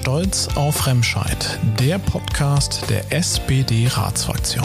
Stolz 0.00 0.48
auf 0.56 0.86
Remscheid, 0.86 1.60
der 1.78 1.98
Podcast 1.98 2.88
der 2.88 3.12
SPD-Ratsfraktion. 3.12 4.64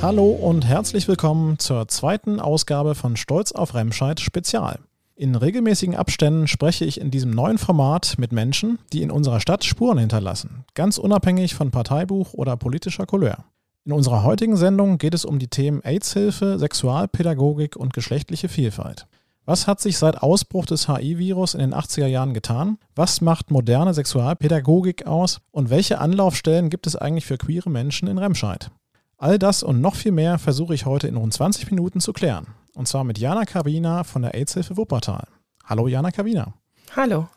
Hallo 0.00 0.30
und 0.30 0.64
herzlich 0.64 1.06
willkommen 1.06 1.58
zur 1.58 1.86
zweiten 1.88 2.40
Ausgabe 2.40 2.94
von 2.94 3.16
Stolz 3.16 3.52
auf 3.52 3.74
Remscheid 3.74 4.18
Spezial. 4.18 4.78
In 5.16 5.34
regelmäßigen 5.34 5.94
Abständen 5.94 6.46
spreche 6.46 6.86
ich 6.86 6.98
in 6.98 7.10
diesem 7.10 7.32
neuen 7.32 7.58
Format 7.58 8.14
mit 8.16 8.32
Menschen, 8.32 8.78
die 8.94 9.02
in 9.02 9.10
unserer 9.10 9.40
Stadt 9.40 9.66
Spuren 9.66 9.98
hinterlassen, 9.98 10.64
ganz 10.72 10.96
unabhängig 10.96 11.54
von 11.54 11.70
Parteibuch 11.70 12.32
oder 12.32 12.56
politischer 12.56 13.04
Couleur. 13.04 13.44
In 13.84 13.92
unserer 13.92 14.22
heutigen 14.22 14.56
Sendung 14.56 14.96
geht 14.96 15.12
es 15.12 15.26
um 15.26 15.38
die 15.38 15.48
Themen 15.48 15.84
AIDS-Hilfe, 15.84 16.58
Sexualpädagogik 16.58 17.76
und 17.76 17.92
geschlechtliche 17.92 18.48
Vielfalt. 18.48 19.06
Was 19.48 19.68
hat 19.68 19.80
sich 19.80 19.96
seit 19.96 20.24
Ausbruch 20.24 20.66
des 20.66 20.88
HIV-Virus 20.88 21.54
in 21.54 21.60
den 21.60 21.72
80er 21.72 22.06
Jahren 22.06 22.34
getan? 22.34 22.78
Was 22.96 23.20
macht 23.20 23.52
moderne 23.52 23.94
Sexualpädagogik 23.94 25.06
aus? 25.06 25.40
Und 25.52 25.70
welche 25.70 26.00
Anlaufstellen 26.00 26.68
gibt 26.68 26.88
es 26.88 26.96
eigentlich 26.96 27.26
für 27.26 27.38
queere 27.38 27.70
Menschen 27.70 28.08
in 28.08 28.18
Remscheid? 28.18 28.72
All 29.18 29.38
das 29.38 29.62
und 29.62 29.80
noch 29.80 29.94
viel 29.94 30.10
mehr 30.10 30.40
versuche 30.40 30.74
ich 30.74 30.84
heute 30.84 31.06
in 31.06 31.16
rund 31.16 31.32
20 31.32 31.70
Minuten 31.70 32.00
zu 32.00 32.12
klären. 32.12 32.48
Und 32.74 32.88
zwar 32.88 33.04
mit 33.04 33.18
Jana 33.18 33.44
Kavina 33.44 34.02
von 34.02 34.22
der 34.22 34.34
AIDS-Hilfe 34.34 34.76
Wuppertal. 34.76 35.28
Hallo 35.64 35.86
Jana 35.86 36.10
Kavina. 36.10 36.52
Hallo. 36.96 37.28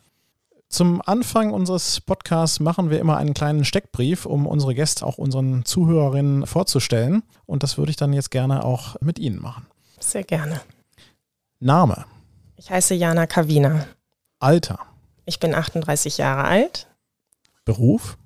Zum 0.67 1.03
Anfang 1.05 1.52
unseres 1.52 2.02
Podcasts 2.02 2.59
machen 2.59 2.89
wir 2.89 2.99
immer 2.99 3.17
einen 3.17 3.35
kleinen 3.35 3.66
Steckbrief, 3.66 4.25
um 4.25 4.47
unsere 4.47 4.73
Gäste 4.73 5.05
auch 5.05 5.19
unseren 5.19 5.63
Zuhörerinnen 5.63 6.47
vorzustellen. 6.47 7.21
Und 7.45 7.61
das 7.61 7.77
würde 7.77 7.91
ich 7.91 7.97
dann 7.97 8.13
jetzt 8.13 8.31
gerne 8.31 8.66
auch 8.66 8.95
mit 8.99 9.19
Ihnen 9.19 9.39
machen. 9.39 9.67
Sehr 9.99 10.23
gerne. 10.23 10.61
Name. 11.59 12.05
Ich 12.55 12.71
heiße 12.71 12.93
Jana 12.93 13.27
Kavina. 13.27 13.85
Alter. 14.39 14.79
Ich 15.25 15.39
bin 15.39 15.53
38 15.53 16.17
Jahre 16.17 16.45
alt. 16.45 16.88
Beruf. 17.66 18.17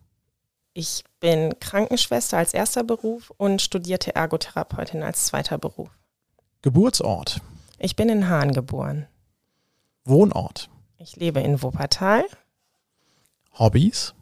Ich 0.74 1.04
bin 1.20 1.60
Krankenschwester 1.60 2.38
als 2.38 2.54
erster 2.54 2.84
Beruf 2.84 3.32
und 3.38 3.62
studierte 3.62 4.16
Ergotherapeutin 4.16 5.04
als 5.04 5.26
zweiter 5.26 5.58
Beruf. 5.58 5.90
Geburtsort. 6.62 7.42
Ich 7.78 7.96
bin 7.96 8.10
in 8.10 8.30
Hahn 8.30 8.54
geboren. 8.54 9.08
Wohnort. 10.06 10.70
Ich 10.98 11.16
lebe 11.16 11.42
in 11.42 11.62
Wuppertal. 11.62 12.24
Hobbys. 13.58 14.14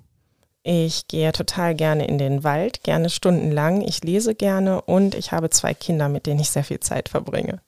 Ich 0.64 1.08
gehe 1.08 1.32
total 1.32 1.76
gerne 1.76 2.08
in 2.08 2.18
den 2.18 2.44
Wald, 2.44 2.84
gerne 2.84 3.10
stundenlang. 3.10 3.82
Ich 3.82 4.04
lese 4.04 4.36
gerne 4.36 4.82
und 4.82 5.16
ich 5.16 5.32
habe 5.32 5.50
zwei 5.50 5.74
Kinder, 5.74 6.08
mit 6.08 6.26
denen 6.26 6.40
ich 6.40 6.50
sehr 6.50 6.64
viel 6.64 6.80
Zeit 6.80 7.10
verbringe. 7.10 7.62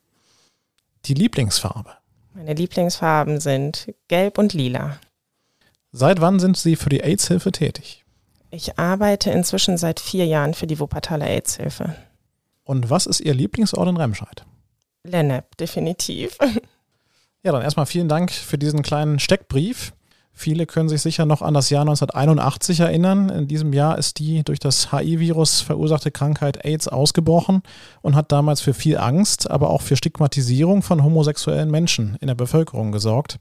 Die 1.05 1.13
Lieblingsfarbe. 1.13 1.91
Meine 2.33 2.53
Lieblingsfarben 2.53 3.39
sind 3.39 3.93
gelb 4.07 4.37
und 4.37 4.53
lila. 4.53 4.97
Seit 5.91 6.21
wann 6.21 6.39
sind 6.39 6.57
Sie 6.57 6.75
für 6.75 6.89
die 6.89 7.01
AIDS-Hilfe 7.03 7.51
tätig? 7.51 8.03
Ich 8.49 8.79
arbeite 8.79 9.29
inzwischen 9.31 9.77
seit 9.77 9.99
vier 9.99 10.25
Jahren 10.25 10.53
für 10.53 10.65
die 10.67 10.79
Wuppertaler 10.79 11.27
AIDS-Hilfe. 11.27 11.95
Und 12.63 12.89
was 12.89 13.05
ist 13.05 13.19
Ihr 13.19 13.33
Lieblingsort 13.33 13.89
in 13.89 13.97
Remscheid? 13.97 14.45
Lennep, 15.03 15.57
definitiv. 15.57 16.37
Ja, 17.45 17.51
dann 17.51 17.61
erstmal 17.61 17.85
vielen 17.85 18.07
Dank 18.07 18.31
für 18.31 18.57
diesen 18.57 18.83
kleinen 18.83 19.19
Steckbrief. 19.19 19.91
Viele 20.35 20.65
können 20.65 20.89
sich 20.89 21.01
sicher 21.01 21.25
noch 21.25 21.43
an 21.43 21.53
das 21.53 21.69
Jahr 21.69 21.81
1981 21.81 22.79
erinnern. 22.79 23.29
In 23.29 23.47
diesem 23.47 23.71
Jahr 23.71 23.99
ist 23.99 24.17
die 24.17 24.43
durch 24.43 24.59
das 24.59 24.91
HIV-Virus 24.91 25.61
verursachte 25.61 26.09
Krankheit 26.09 26.65
AIDS 26.65 26.87
ausgebrochen 26.87 27.61
und 28.01 28.15
hat 28.15 28.31
damals 28.31 28.59
für 28.59 28.73
viel 28.73 28.97
Angst, 28.97 29.49
aber 29.49 29.69
auch 29.69 29.81
für 29.81 29.95
Stigmatisierung 29.95 30.81
von 30.81 31.03
homosexuellen 31.03 31.69
Menschen 31.69 32.17
in 32.19 32.27
der 32.27 32.35
Bevölkerung 32.35 32.91
gesorgt. 32.91 33.39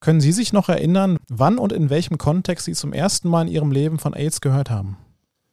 Können 0.00 0.22
Sie 0.22 0.32
sich 0.32 0.54
noch 0.54 0.70
erinnern, 0.70 1.18
wann 1.28 1.58
und 1.58 1.74
in 1.74 1.90
welchem 1.90 2.16
Kontext 2.16 2.64
Sie 2.64 2.72
zum 2.72 2.94
ersten 2.94 3.28
Mal 3.28 3.42
in 3.42 3.48
Ihrem 3.48 3.70
Leben 3.70 3.98
von 3.98 4.14
AIDS 4.14 4.40
gehört 4.40 4.70
haben? 4.70 4.96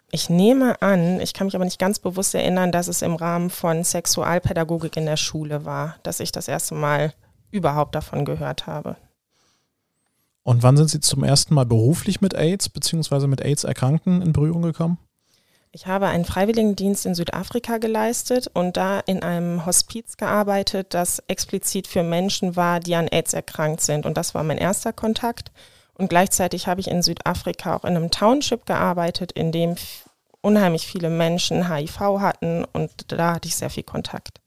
Ich 0.09 0.29
nehme 0.29 0.81
an, 0.81 1.19
ich 1.19 1.33
kann 1.33 1.47
mich 1.47 1.55
aber 1.55 1.65
nicht 1.65 1.79
ganz 1.79 1.99
bewusst 1.99 2.33
erinnern, 2.33 2.71
dass 2.71 2.87
es 2.87 3.01
im 3.01 3.15
Rahmen 3.15 3.49
von 3.49 3.83
Sexualpädagogik 3.83 4.95
in 4.95 5.05
der 5.05 5.17
Schule 5.17 5.65
war, 5.65 5.97
dass 6.03 6.21
ich 6.21 6.31
das 6.31 6.47
erste 6.47 6.75
Mal 6.75 7.13
überhaupt 7.51 7.93
davon 7.93 8.23
gehört 8.23 8.67
habe. 8.67 8.95
Und 10.47 10.63
wann 10.63 10.77
sind 10.77 10.89
Sie 10.89 11.01
zum 11.01 11.25
ersten 11.25 11.53
Mal 11.53 11.65
beruflich 11.65 12.21
mit 12.21 12.33
AIDS 12.33 12.69
bzw. 12.69 13.27
mit 13.27 13.41
AIDS-Erkrankten 13.41 14.21
in 14.21 14.31
Berührung 14.31 14.61
gekommen? 14.61 14.97
Ich 15.73 15.87
habe 15.87 16.07
einen 16.07 16.23
Freiwilligendienst 16.23 17.05
in 17.05 17.15
Südafrika 17.15 17.79
geleistet 17.79 18.49
und 18.53 18.77
da 18.77 19.01
in 19.01 19.23
einem 19.23 19.65
Hospiz 19.65 20.15
gearbeitet, 20.15 20.93
das 20.93 21.19
explizit 21.27 21.85
für 21.85 22.01
Menschen 22.01 22.55
war, 22.55 22.79
die 22.79 22.95
an 22.95 23.09
AIDS 23.09 23.33
erkrankt 23.33 23.81
sind. 23.81 24.05
Und 24.05 24.15
das 24.15 24.35
war 24.35 24.43
mein 24.43 24.57
erster 24.57 24.93
Kontakt. 24.93 25.51
Und 25.95 26.07
gleichzeitig 26.07 26.67
habe 26.67 26.79
ich 26.79 26.87
in 26.87 27.01
Südafrika 27.01 27.75
auch 27.75 27.83
in 27.83 27.97
einem 27.97 28.09
Township 28.09 28.65
gearbeitet, 28.65 29.33
in 29.33 29.51
dem 29.51 29.75
unheimlich 30.39 30.87
viele 30.87 31.09
Menschen 31.09 31.69
HIV 31.69 31.99
hatten 31.99 32.63
und 32.63 33.11
da 33.11 33.33
hatte 33.33 33.49
ich 33.49 33.57
sehr 33.57 33.69
viel 33.69 33.83
Kontakt. 33.83 34.39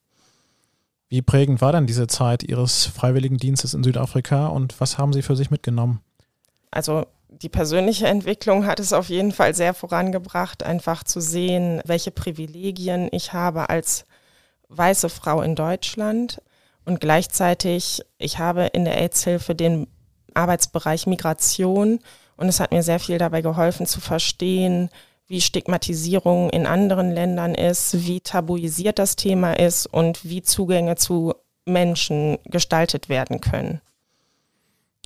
Wie 1.11 1.23
prägend 1.23 1.61
war 1.61 1.73
denn 1.73 1.89
diese 1.89 2.07
Zeit 2.07 2.45
Ihres 2.45 2.87
Freiwilligendienstes 2.87 3.75
in 3.75 3.83
Südafrika 3.83 4.47
und 4.47 4.81
was 4.81 4.97
haben 4.97 5.13
Sie 5.13 5.23
für 5.23 5.35
sich 5.35 5.51
mitgenommen? 5.51 6.01
Also 6.71 7.05
die 7.29 7.49
persönliche 7.49 8.07
Entwicklung 8.07 8.65
hat 8.65 8.79
es 8.79 8.93
auf 8.93 9.09
jeden 9.09 9.33
Fall 9.33 9.57
sehr 9.57 9.75
vorangebracht, 9.75 10.63
einfach 10.63 11.03
zu 11.03 11.21
sehen, 11.21 11.81
welche 11.85 12.13
Privilegien 12.13 13.09
ich 13.11 13.33
habe 13.33 13.71
als 13.71 14.07
weiße 14.69 15.09
Frau 15.09 15.43
in 15.43 15.57
Deutschland. 15.57 16.41
Und 16.85 17.01
gleichzeitig, 17.01 18.03
ich 18.19 18.39
habe 18.39 18.67
in 18.67 18.85
der 18.85 18.97
AIDS-Hilfe 18.97 19.57
den 19.57 19.89
Arbeitsbereich 20.35 21.09
Migration 21.09 21.99
und 22.37 22.49
es 22.49 22.61
hat 22.61 22.71
mir 22.71 22.85
sehr 22.85 23.01
viel 23.01 23.19
dabei 23.19 23.43
geholfen 23.43 23.85
zu 23.85 24.01
verstehen, 24.01 24.91
wie 25.31 25.41
Stigmatisierung 25.41 26.51
in 26.51 26.67
anderen 26.67 27.13
Ländern 27.13 27.55
ist, 27.55 28.05
wie 28.05 28.21
tabuisiert 28.21 28.99
das 28.99 29.15
Thema 29.15 29.53
ist 29.53 29.87
und 29.87 30.25
wie 30.25 30.43
Zugänge 30.43 30.97
zu 30.97 31.35
Menschen 31.65 32.39
gestaltet 32.47 33.09
werden 33.09 33.41
können. 33.41 33.81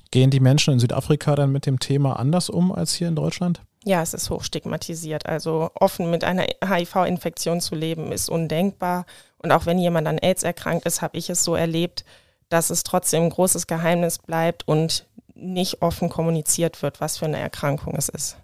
Gehen 0.09 0.31
die 0.31 0.39
Menschen 0.39 0.73
in 0.73 0.79
Südafrika 0.79 1.35
dann 1.35 1.51
mit 1.51 1.67
dem 1.67 1.79
Thema 1.79 2.13
anders 2.19 2.49
um 2.49 2.71
als 2.71 2.95
hier 2.95 3.07
in 3.07 3.15
Deutschland? 3.15 3.61
Ja, 3.83 4.01
es 4.01 4.15
ist 4.15 4.31
hochstigmatisiert. 4.31 5.27
Also 5.27 5.69
offen 5.75 6.09
mit 6.09 6.23
einer 6.23 6.47
HIV-Infektion 6.67 7.61
zu 7.61 7.75
leben 7.75 8.11
ist 8.11 8.27
undenkbar. 8.27 9.05
Und 9.37 9.51
auch 9.51 9.67
wenn 9.67 9.77
jemand 9.77 10.07
an 10.07 10.17
AIDS 10.17 10.41
erkrankt 10.41 10.87
ist, 10.87 11.03
habe 11.03 11.19
ich 11.19 11.29
es 11.29 11.43
so 11.43 11.53
erlebt, 11.53 12.03
dass 12.49 12.71
es 12.71 12.83
trotzdem 12.83 13.25
ein 13.25 13.29
großes 13.29 13.67
Geheimnis 13.67 14.17
bleibt 14.17 14.67
und 14.67 15.05
nicht 15.35 15.83
offen 15.83 16.09
kommuniziert 16.09 16.81
wird, 16.81 16.99
was 16.99 17.19
für 17.19 17.25
eine 17.25 17.37
Erkrankung 17.37 17.93
es 17.95 18.09
ist. 18.09 18.37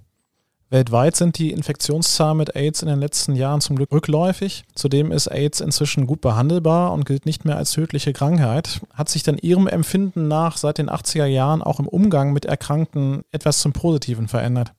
Weltweit 0.72 1.18
sind 1.18 1.38
die 1.38 1.52
Infektionszahlen 1.52 2.38
mit 2.38 2.56
AIDS 2.56 2.82
in 2.82 2.88
den 2.88 3.00
letzten 3.00 3.36
Jahren 3.36 3.60
zum 3.60 3.76
Glück 3.76 3.92
rückläufig. 3.92 4.64
Zudem 4.74 5.12
ist 5.12 5.28
AIDS 5.28 5.60
inzwischen 5.60 6.08
gut 6.08 6.22
behandelbar 6.22 6.94
und 6.94 7.06
gilt 7.06 7.26
nicht 7.26 7.44
mehr 7.44 7.58
als 7.58 7.72
tödliche 7.72 8.14
Krankheit. 8.14 8.80
Hat 8.94 9.10
sich 9.10 9.22
denn 9.22 9.38
Ihrem 9.38 9.68
Empfinden 9.68 10.30
nach 10.30 10.56
seit 10.56 10.78
den 10.78 10.90
80er 10.90 11.26
Jahren 11.26 11.62
auch 11.62 11.82
im 11.82 11.90
Umgang 11.90 12.32
mit 12.32 12.46
Erkrankten 12.46 13.24
etwas 13.34 13.60
zum 13.60 13.74
Positiven 13.74 14.30
verändert? 14.30 14.72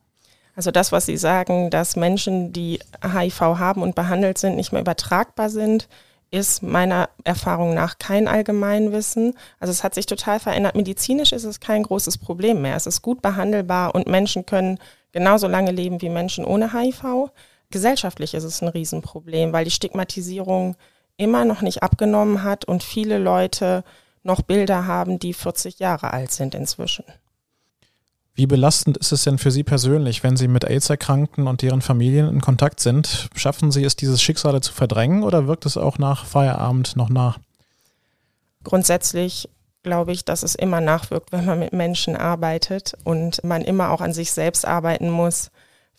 Also 0.56 0.70
das, 0.70 0.92
was 0.92 1.04
Sie 1.04 1.18
sagen, 1.18 1.68
dass 1.68 1.94
Menschen, 1.94 2.54
die 2.54 2.78
HIV 3.02 3.40
haben 3.40 3.82
und 3.82 3.94
behandelt 3.94 4.38
sind, 4.38 4.56
nicht 4.56 4.72
mehr 4.72 4.80
übertragbar 4.80 5.50
sind, 5.50 5.88
ist 6.30 6.62
meiner 6.62 7.10
Erfahrung 7.24 7.74
nach 7.74 7.98
kein 7.98 8.28
Allgemeinwissen. 8.28 9.34
Also 9.60 9.70
es 9.70 9.84
hat 9.84 9.94
sich 9.94 10.06
total 10.06 10.40
verändert. 10.40 10.74
Medizinisch 10.74 11.32
ist 11.32 11.44
es 11.44 11.60
kein 11.60 11.82
großes 11.82 12.16
Problem 12.16 12.62
mehr. 12.62 12.76
Es 12.76 12.86
ist 12.86 13.02
gut 13.02 13.20
behandelbar 13.20 13.94
und 13.94 14.06
Menschen 14.06 14.46
können 14.46 14.78
genauso 15.12 15.46
lange 15.46 15.70
leben 15.70 16.02
wie 16.02 16.08
Menschen 16.08 16.44
ohne 16.44 16.72
HIV. 16.72 17.30
Gesellschaftlich 17.70 18.34
ist 18.34 18.44
es 18.44 18.62
ein 18.62 18.68
Riesenproblem, 18.68 19.52
weil 19.52 19.64
die 19.64 19.70
Stigmatisierung 19.70 20.76
immer 21.16 21.44
noch 21.44 21.62
nicht 21.62 21.82
abgenommen 21.82 22.42
hat 22.42 22.64
und 22.64 22.82
viele 22.82 23.18
Leute 23.18 23.84
noch 24.22 24.42
Bilder 24.42 24.86
haben, 24.86 25.18
die 25.18 25.34
40 25.34 25.78
Jahre 25.78 26.12
alt 26.12 26.32
sind 26.32 26.54
inzwischen. 26.54 27.04
Wie 28.34 28.46
belastend 28.46 28.96
ist 28.96 29.12
es 29.12 29.24
denn 29.24 29.36
für 29.36 29.50
Sie 29.50 29.62
persönlich, 29.62 30.22
wenn 30.22 30.38
Sie 30.38 30.48
mit 30.48 30.64
AIDS-Erkrankten 30.64 31.46
und 31.46 31.60
deren 31.60 31.82
Familien 31.82 32.28
in 32.28 32.40
Kontakt 32.40 32.80
sind? 32.80 33.28
Schaffen 33.36 33.70
Sie 33.70 33.84
es, 33.84 33.94
dieses 33.94 34.22
Schicksale 34.22 34.62
zu 34.62 34.72
verdrängen 34.72 35.22
oder 35.22 35.46
wirkt 35.46 35.66
es 35.66 35.76
auch 35.76 35.98
nach 35.98 36.24
Feierabend 36.24 36.96
noch 36.96 37.10
nach? 37.10 37.38
Grundsätzlich 38.64 39.50
glaube 39.82 40.12
ich, 40.12 40.24
dass 40.24 40.42
es 40.42 40.54
immer 40.54 40.80
nachwirkt, 40.80 41.32
wenn 41.32 41.44
man 41.44 41.58
mit 41.58 41.72
Menschen 41.72 42.16
arbeitet 42.16 42.94
und 43.04 43.42
man 43.44 43.62
immer 43.62 43.90
auch 43.90 44.00
an 44.00 44.12
sich 44.12 44.32
selbst 44.32 44.66
arbeiten 44.66 45.10
muss, 45.10 45.50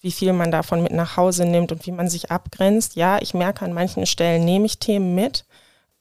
wie 0.01 0.11
viel 0.11 0.33
man 0.33 0.51
davon 0.51 0.83
mit 0.83 0.91
nach 0.91 1.17
Hause 1.17 1.45
nimmt 1.45 1.71
und 1.71 1.85
wie 1.85 1.91
man 1.91 2.09
sich 2.09 2.31
abgrenzt. 2.31 2.95
Ja, 2.95 3.21
ich 3.21 3.33
merke 3.33 3.65
an 3.65 3.73
manchen 3.73 4.05
Stellen 4.05 4.45
nehme 4.45 4.65
ich 4.65 4.79
Themen 4.79 5.15
mit. 5.15 5.45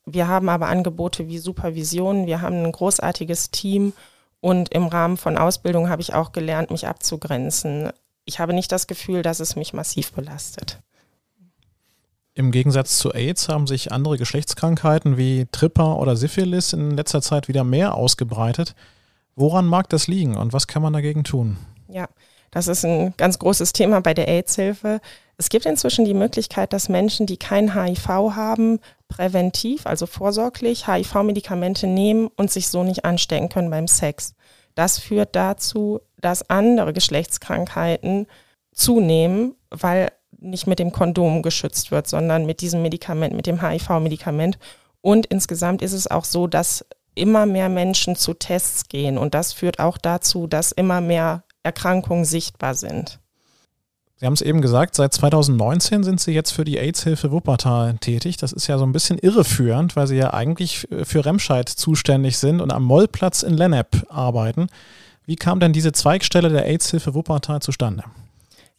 Wir 0.04 0.26
haben 0.26 0.48
aber 0.48 0.66
Angebote 0.66 1.28
wie 1.28 1.38
Supervision, 1.38 2.26
wir 2.26 2.40
haben 2.40 2.64
ein 2.64 2.72
großartiges 2.72 3.52
Team 3.52 3.92
und 4.40 4.70
im 4.70 4.86
Rahmen 4.86 5.16
von 5.16 5.38
Ausbildung 5.38 5.88
habe 5.88 6.02
ich 6.02 6.14
auch 6.14 6.32
gelernt, 6.32 6.72
mich 6.72 6.88
abzugrenzen. 6.88 7.92
Ich 8.24 8.40
habe 8.40 8.52
nicht 8.52 8.72
das 8.72 8.88
Gefühl, 8.88 9.22
dass 9.22 9.38
es 9.38 9.54
mich 9.54 9.72
massiv 9.72 10.12
belastet. 10.12 10.78
Im 12.34 12.50
Gegensatz 12.50 12.96
zu 12.96 13.12
AIDS 13.12 13.48
haben 13.48 13.66
sich 13.66 13.92
andere 13.92 14.16
Geschlechtskrankheiten 14.16 15.18
wie 15.18 15.46
Tripper 15.52 15.98
oder 15.98 16.16
Syphilis 16.16 16.72
in 16.72 16.92
letzter 16.92 17.20
Zeit 17.20 17.46
wieder 17.46 17.62
mehr 17.62 17.94
ausgebreitet. 17.94 18.74
Woran 19.36 19.66
mag 19.66 19.88
das 19.90 20.06
liegen 20.06 20.36
und 20.36 20.54
was 20.54 20.66
kann 20.66 20.82
man 20.82 20.94
dagegen 20.94 21.24
tun? 21.24 21.58
Ja, 21.88 22.08
das 22.50 22.68
ist 22.68 22.84
ein 22.84 23.14
ganz 23.18 23.38
großes 23.38 23.74
Thema 23.74 24.00
bei 24.00 24.14
der 24.14 24.28
AIDS-Hilfe. 24.28 25.00
Es 25.36 25.50
gibt 25.50 25.66
inzwischen 25.66 26.06
die 26.06 26.14
Möglichkeit, 26.14 26.72
dass 26.72 26.88
Menschen, 26.88 27.26
die 27.26 27.36
kein 27.36 27.74
HIV 27.74 28.08
haben, 28.08 28.78
präventiv, 29.08 29.86
also 29.86 30.06
vorsorglich 30.06 30.86
HIV-Medikamente 30.86 31.86
nehmen 31.86 32.28
und 32.36 32.50
sich 32.50 32.68
so 32.68 32.82
nicht 32.82 33.04
anstecken 33.04 33.50
können 33.50 33.70
beim 33.70 33.88
Sex. 33.88 34.34
Das 34.74 34.98
führt 34.98 35.36
dazu, 35.36 36.00
dass 36.18 36.48
andere 36.48 36.94
Geschlechtskrankheiten 36.94 38.26
zunehmen, 38.72 39.54
weil 39.70 40.12
nicht 40.38 40.66
mit 40.66 40.78
dem 40.78 40.92
Kondom 40.92 41.42
geschützt 41.42 41.90
wird, 41.90 42.08
sondern 42.08 42.46
mit 42.46 42.60
diesem 42.60 42.82
Medikament, 42.82 43.34
mit 43.34 43.46
dem 43.46 43.62
HIV-Medikament. 43.62 44.58
Und 45.00 45.26
insgesamt 45.26 45.82
ist 45.82 45.92
es 45.92 46.10
auch 46.10 46.24
so, 46.24 46.46
dass 46.46 46.84
immer 47.14 47.46
mehr 47.46 47.68
Menschen 47.68 48.16
zu 48.16 48.34
Tests 48.34 48.88
gehen. 48.88 49.18
Und 49.18 49.34
das 49.34 49.52
führt 49.52 49.78
auch 49.78 49.98
dazu, 49.98 50.46
dass 50.46 50.72
immer 50.72 51.00
mehr 51.00 51.44
Erkrankungen 51.62 52.24
sichtbar 52.24 52.74
sind. 52.74 53.18
Sie 54.16 54.26
haben 54.26 54.34
es 54.34 54.40
eben 54.40 54.60
gesagt, 54.60 54.94
seit 54.94 55.12
2019 55.12 56.04
sind 56.04 56.20
Sie 56.20 56.32
jetzt 56.32 56.52
für 56.52 56.62
die 56.62 56.78
AIDS-Hilfe 56.78 57.32
Wuppertal 57.32 57.96
tätig. 57.98 58.36
Das 58.36 58.52
ist 58.52 58.68
ja 58.68 58.78
so 58.78 58.84
ein 58.84 58.92
bisschen 58.92 59.18
irreführend, 59.18 59.96
weil 59.96 60.06
Sie 60.06 60.16
ja 60.16 60.32
eigentlich 60.32 60.86
für 61.02 61.24
Remscheid 61.24 61.68
zuständig 61.68 62.38
sind 62.38 62.60
und 62.60 62.70
am 62.70 62.84
Mollplatz 62.84 63.42
in 63.42 63.54
Lennep 63.54 64.06
arbeiten. 64.08 64.68
Wie 65.26 65.34
kam 65.34 65.58
denn 65.58 65.72
diese 65.72 65.90
Zweigstelle 65.90 66.50
der 66.50 66.66
AIDS-Hilfe 66.66 67.14
Wuppertal 67.14 67.62
zustande? 67.62 68.04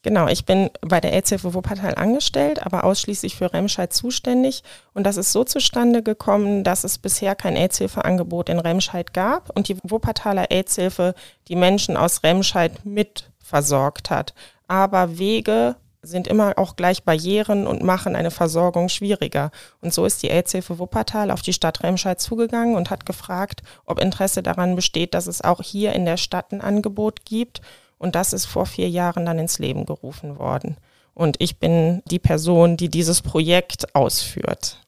Genau, 0.04 0.28
ich 0.28 0.46
bin 0.46 0.70
bei 0.82 1.00
der 1.00 1.14
AIDS-Hilfe 1.14 1.54
Wuppertal 1.54 1.96
angestellt, 1.96 2.66
aber 2.66 2.84
ausschließlich 2.84 3.38
für 3.38 3.54
Remscheid 3.54 3.94
zuständig. 3.94 4.62
Und 4.94 5.06
das 5.06 5.16
ist 5.16 5.32
so 5.32 5.46
zustande 5.46 6.04
gekommen, 6.04 6.66
dass 6.66 6.84
es 6.84 6.98
bisher 6.98 7.36
kein 7.36 7.56
AIDS-Hilfe-Angebot 7.56 8.50
in 8.50 8.60
Remscheid 8.60 9.14
gab 9.14 9.50
und 9.56 9.70
die 9.70 9.78
Wuppertaler 9.82 10.52
AIDS-Hilfe 10.52 11.16
die 11.48 11.56
Menschen 11.56 11.96
aus 11.96 12.22
Remscheid 12.22 12.86
mit 12.86 13.32
versorgt 13.42 14.10
hat. 14.10 14.34
Aber 14.68 15.18
Wege 15.18 15.78
sind 16.02 16.28
immer 16.28 16.58
auch 16.58 16.76
gleich 16.76 17.04
Barrieren 17.04 17.66
und 17.66 17.82
machen 17.82 18.18
eine 18.18 18.32
Versorgung 18.32 18.90
schwieriger. 18.90 19.52
Und 19.80 19.94
so 19.94 20.06
ist 20.06 20.22
die 20.22 20.30
AIDS-Hilfe 20.30 20.80
Wuppertal 20.80 21.32
auf 21.32 21.42
die 21.42 21.54
Stadt 21.54 21.82
Remscheid 21.82 22.20
zugegangen 22.20 22.76
und 22.76 22.90
hat 22.90 23.06
gefragt, 23.06 23.62
ob 23.86 24.02
Interesse 24.02 24.44
daran 24.44 24.76
besteht, 24.76 25.14
dass 25.14 25.28
es 25.28 25.42
auch 25.42 25.62
hier 25.62 25.94
in 25.94 26.04
der 26.04 26.18
Stadt 26.18 26.52
ein 26.52 26.60
Angebot 26.60 27.24
gibt. 27.24 27.62
Und 28.04 28.16
das 28.16 28.34
ist 28.34 28.48
vor 28.48 28.66
vier 28.66 28.90
Jahren 28.90 29.26
dann 29.26 29.40
ins 29.40 29.60
Leben 29.60 29.86
gerufen 29.86 30.38
worden. 30.38 30.76
Und 31.14 31.38
ich 31.40 31.58
bin 31.58 32.04
die 32.12 32.20
Person, 32.20 32.76
die 32.76 32.90
dieses 32.90 33.22
Projekt 33.22 33.96
ausführt. 33.96 34.82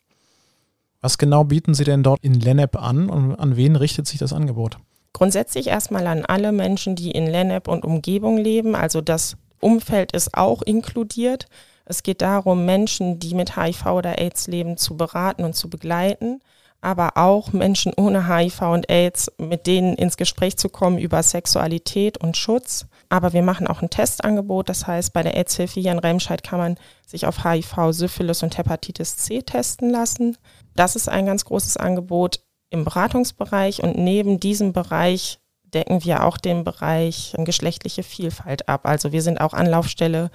Was 1.00 1.18
genau 1.18 1.46
bieten 1.46 1.74
Sie 1.74 1.86
denn 1.86 2.04
dort 2.04 2.22
in 2.26 2.34
Lennep 2.34 2.76
an 2.76 3.10
und 3.10 3.36
an 3.36 3.56
wen 3.56 3.78
richtet 3.78 4.06
sich 4.06 4.20
das 4.20 4.34
Angebot? 4.34 4.80
Grundsätzlich 5.14 5.68
erstmal 5.68 6.08
an 6.08 6.26
alle 6.26 6.52
Menschen, 6.52 6.98
die 6.98 7.12
in 7.12 7.26
Lennep 7.26 7.70
und 7.70 7.86
Umgebung 7.86 8.36
leben. 8.36 8.76
Also 8.76 9.00
das 9.00 9.38
Umfeld 9.62 10.12
ist 10.12 10.34
auch 10.34 10.62
inkludiert. 10.62 11.46
Es 11.86 12.04
geht 12.04 12.22
darum, 12.22 12.66
Menschen, 12.66 13.20
die 13.20 13.34
mit 13.34 13.56
HIV 13.56 13.86
oder 13.86 14.20
AIDS 14.20 14.48
leben, 14.48 14.76
zu 14.76 14.98
beraten 14.98 15.46
und 15.46 15.56
zu 15.56 15.70
begleiten 15.70 16.42
aber 16.86 17.18
auch 17.18 17.52
Menschen 17.52 17.94
ohne 17.98 18.28
HIV 18.28 18.62
und 18.62 18.92
AIDS, 18.92 19.32
mit 19.40 19.66
denen 19.66 19.96
ins 19.96 20.18
Gespräch 20.18 20.56
zu 20.56 20.70
kommen 20.70 21.00
über 21.00 21.24
Sexualität 21.24 22.20
und 22.20 22.38
Schutz. 22.38 22.86
Aber 23.10 23.34
wir 23.34 23.42
machen 23.42 23.66
auch 23.66 23.82
ein 23.82 23.90
Testangebot. 23.90 24.70
Das 24.70 24.86
heißt, 24.86 25.12
bei 25.12 25.24
der 25.24 25.36
AIDS-Hilfe 25.36 25.80
hier 25.80 25.92
in 25.92 26.00
Remscheid 26.00 26.44
kann 26.44 26.60
man 26.60 26.78
sich 27.08 27.26
auf 27.26 27.44
HIV, 27.44 27.76
Syphilis 27.90 28.44
und 28.44 28.60
Hepatitis 28.60 29.18
C 29.18 29.42
testen 29.42 29.90
lassen. 29.90 30.38
Das 30.76 30.96
ist 30.96 31.10
ein 31.10 31.26
ganz 31.26 31.46
großes 31.46 31.78
Angebot 31.78 32.42
im 32.70 32.84
Beratungsbereich 32.84 33.82
und 33.82 33.98
neben 33.98 34.40
diesem 34.40 34.72
Bereich 34.72 35.40
decken 35.64 36.04
wir 36.06 36.24
auch 36.24 36.38
den 36.38 36.64
Bereich 36.64 37.34
geschlechtliche 37.40 38.04
Vielfalt 38.04 38.70
ab. 38.70 38.82
Also 38.84 39.12
wir 39.12 39.24
sind 39.24 39.42
auch 39.42 39.54
Anlaufstelle 39.54 40.30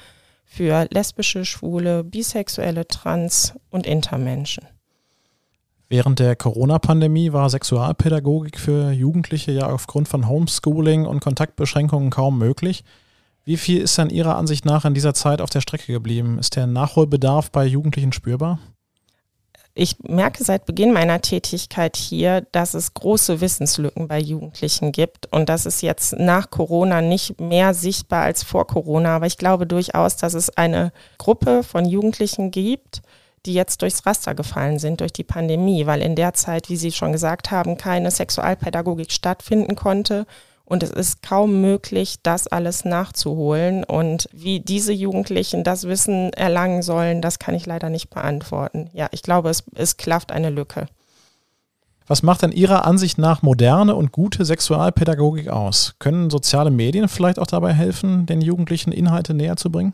für 0.44 0.88
lesbische, 0.90 1.44
schwule, 1.44 2.02
bisexuelle, 2.02 2.88
trans 2.88 3.54
und 3.70 3.86
intermenschen. 3.86 4.66
Während 5.92 6.20
der 6.20 6.36
Corona-Pandemie 6.36 7.32
war 7.32 7.50
Sexualpädagogik 7.50 8.60
für 8.60 8.92
Jugendliche 8.92 9.50
ja 9.50 9.68
aufgrund 9.68 10.06
von 10.06 10.28
Homeschooling 10.28 11.04
und 11.04 11.18
Kontaktbeschränkungen 11.18 12.10
kaum 12.10 12.38
möglich. 12.38 12.84
Wie 13.44 13.56
viel 13.56 13.80
ist 13.80 13.98
dann 13.98 14.08
Ihrer 14.08 14.36
Ansicht 14.36 14.64
nach 14.64 14.84
in 14.84 14.94
dieser 14.94 15.14
Zeit 15.14 15.40
auf 15.40 15.50
der 15.50 15.60
Strecke 15.60 15.92
geblieben? 15.92 16.38
Ist 16.38 16.54
der 16.54 16.68
Nachholbedarf 16.68 17.50
bei 17.50 17.66
Jugendlichen 17.66 18.12
spürbar? 18.12 18.60
Ich 19.74 19.98
merke 19.98 20.44
seit 20.44 20.64
Beginn 20.64 20.92
meiner 20.92 21.22
Tätigkeit 21.22 21.96
hier, 21.96 22.42
dass 22.52 22.74
es 22.74 22.94
große 22.94 23.40
Wissenslücken 23.40 24.06
bei 24.06 24.20
Jugendlichen 24.20 24.92
gibt 24.92 25.32
und 25.32 25.48
das 25.48 25.66
ist 25.66 25.82
jetzt 25.82 26.12
nach 26.20 26.50
Corona 26.50 27.00
nicht 27.00 27.40
mehr 27.40 27.74
sichtbar 27.74 28.22
als 28.22 28.44
vor 28.44 28.68
Corona. 28.68 29.16
Aber 29.16 29.26
ich 29.26 29.38
glaube 29.38 29.66
durchaus, 29.66 30.16
dass 30.16 30.34
es 30.34 30.56
eine 30.56 30.92
Gruppe 31.18 31.64
von 31.64 31.84
Jugendlichen 31.84 32.52
gibt, 32.52 33.02
die 33.46 33.54
jetzt 33.54 33.82
durchs 33.82 34.04
Raster 34.04 34.34
gefallen 34.34 34.78
sind 34.78 35.00
durch 35.00 35.12
die 35.12 35.24
Pandemie, 35.24 35.86
weil 35.86 36.02
in 36.02 36.14
der 36.14 36.34
Zeit, 36.34 36.68
wie 36.68 36.76
Sie 36.76 36.92
schon 36.92 37.12
gesagt 37.12 37.50
haben, 37.50 37.76
keine 37.76 38.10
Sexualpädagogik 38.10 39.12
stattfinden 39.12 39.76
konnte. 39.76 40.26
Und 40.64 40.84
es 40.84 40.90
ist 40.90 41.22
kaum 41.22 41.60
möglich, 41.60 42.18
das 42.22 42.46
alles 42.46 42.84
nachzuholen. 42.84 43.82
Und 43.82 44.28
wie 44.32 44.60
diese 44.60 44.92
Jugendlichen 44.92 45.64
das 45.64 45.88
Wissen 45.88 46.32
erlangen 46.32 46.82
sollen, 46.82 47.22
das 47.22 47.40
kann 47.40 47.56
ich 47.56 47.66
leider 47.66 47.90
nicht 47.90 48.08
beantworten. 48.10 48.88
Ja, 48.92 49.08
ich 49.10 49.22
glaube, 49.22 49.50
es, 49.50 49.64
es 49.74 49.96
klafft 49.96 50.30
eine 50.30 50.50
Lücke. 50.50 50.86
Was 52.06 52.22
macht 52.22 52.42
denn 52.42 52.52
Ihrer 52.52 52.84
Ansicht 52.84 53.18
nach 53.18 53.42
moderne 53.42 53.94
und 53.94 54.12
gute 54.12 54.44
Sexualpädagogik 54.44 55.48
aus? 55.48 55.94
Können 55.98 56.28
soziale 56.30 56.70
Medien 56.70 57.08
vielleicht 57.08 57.38
auch 57.38 57.46
dabei 57.46 57.72
helfen, 57.72 58.26
den 58.26 58.40
Jugendlichen 58.40 58.92
Inhalte 58.92 59.32
näher 59.32 59.56
zu 59.56 59.70
bringen? 59.70 59.92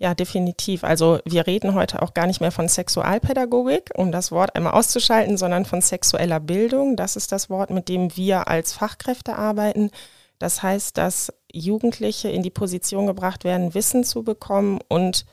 Ja, 0.00 0.14
definitiv. 0.14 0.84
Also 0.84 1.18
wir 1.24 1.48
reden 1.48 1.74
heute 1.74 2.02
auch 2.02 2.14
gar 2.14 2.28
nicht 2.28 2.40
mehr 2.40 2.52
von 2.52 2.68
Sexualpädagogik, 2.68 3.90
um 3.96 4.12
das 4.12 4.30
Wort 4.30 4.54
einmal 4.54 4.74
auszuschalten, 4.74 5.36
sondern 5.36 5.64
von 5.64 5.80
sexueller 5.80 6.38
Bildung. 6.38 6.94
Das 6.94 7.16
ist 7.16 7.32
das 7.32 7.50
Wort, 7.50 7.70
mit 7.70 7.88
dem 7.88 8.16
wir 8.16 8.46
als 8.46 8.72
Fachkräfte 8.72 9.34
arbeiten. 9.34 9.90
Das 10.38 10.62
heißt, 10.62 10.96
dass 10.96 11.32
Jugendliche 11.52 12.28
in 12.28 12.44
die 12.44 12.50
Position 12.50 13.08
gebracht 13.08 13.42
werden, 13.42 13.74
Wissen 13.74 14.04
zu 14.04 14.22
bekommen 14.22 14.78
und 14.86 15.26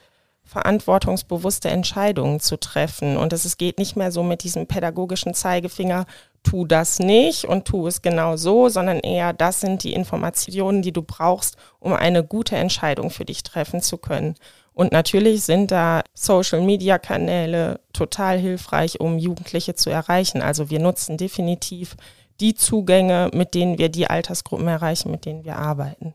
verantwortungsbewusste 0.44 1.70
Entscheidungen 1.70 2.40
zu 2.40 2.58
treffen. 2.58 3.18
Und 3.18 3.34
es 3.34 3.58
geht 3.58 3.78
nicht 3.78 3.96
mehr 3.96 4.12
so 4.12 4.24
mit 4.24 4.44
diesem 4.44 4.66
pädagogischen 4.66 5.36
Zeigefinger, 5.36 6.08
tu 6.46 6.66
das 6.66 7.00
nicht 7.00 7.44
und 7.44 7.66
tu 7.66 7.88
es 7.88 8.02
genau 8.02 8.38
so, 8.38 8.70
sondern 8.70 9.00
eher, 9.00 9.34
das 9.34 9.60
sind 9.60 9.84
die 9.84 9.94
Informationen, 9.94 10.82
die 10.82 10.94
du 10.94 11.02
brauchst, 11.02 11.58
um 11.80 11.92
eine 11.92 12.24
gute 12.24 12.56
Entscheidung 12.56 13.10
für 13.10 13.26
dich 13.26 13.44
treffen 13.44 13.82
zu 13.82 13.98
können. 13.98 14.36
Und 14.74 14.92
natürlich 14.92 15.44
sind 15.44 15.72
da 15.72 16.02
Social-Media-Kanäle 16.14 17.80
total 17.94 18.38
hilfreich, 18.38 19.00
um 19.00 19.18
Jugendliche 19.18 19.76
zu 19.76 19.90
erreichen. 19.90 20.42
Also 20.42 20.70
wir 20.70 20.80
nutzen 20.80 21.18
definitiv 21.18 21.96
die 22.40 22.56
Zugänge, 22.56 23.32
mit 23.34 23.54
denen 23.54 23.78
wir 23.78 23.90
die 23.90 24.08
Altersgruppen 24.08 24.68
erreichen, 24.68 25.12
mit 25.12 25.26
denen 25.26 25.46
wir 25.46 25.58
arbeiten. 25.58 26.14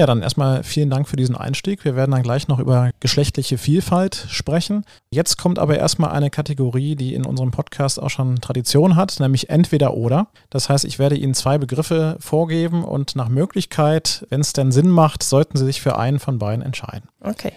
Ja, 0.00 0.06
dann 0.06 0.22
erstmal 0.22 0.62
vielen 0.62 0.88
Dank 0.88 1.06
für 1.10 1.16
diesen 1.16 1.36
Einstieg. 1.36 1.84
Wir 1.84 1.94
werden 1.94 2.12
dann 2.12 2.22
gleich 2.22 2.48
noch 2.48 2.58
über 2.58 2.88
geschlechtliche 3.00 3.58
Vielfalt 3.58 4.14
sprechen. 4.30 4.86
Jetzt 5.10 5.36
kommt 5.36 5.58
aber 5.58 5.76
erstmal 5.76 6.12
eine 6.12 6.30
Kategorie, 6.30 6.96
die 6.96 7.12
in 7.12 7.26
unserem 7.26 7.50
Podcast 7.50 8.00
auch 8.00 8.08
schon 8.08 8.36
Tradition 8.36 8.96
hat, 8.96 9.20
nämlich 9.20 9.50
entweder 9.50 9.92
oder. 9.92 10.28
Das 10.48 10.70
heißt, 10.70 10.86
ich 10.86 10.98
werde 10.98 11.16
Ihnen 11.18 11.34
zwei 11.34 11.58
Begriffe 11.58 12.16
vorgeben 12.18 12.82
und 12.82 13.14
nach 13.14 13.28
Möglichkeit, 13.28 14.24
wenn 14.30 14.40
es 14.40 14.54
denn 14.54 14.72
Sinn 14.72 14.88
macht, 14.88 15.22
sollten 15.22 15.58
Sie 15.58 15.66
sich 15.66 15.82
für 15.82 15.98
einen 15.98 16.18
von 16.18 16.38
beiden 16.38 16.64
entscheiden. 16.64 17.10
Okay. 17.20 17.52